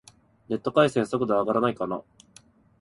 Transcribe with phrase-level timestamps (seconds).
[0.49, 2.01] ネット回線、速度上がらないかな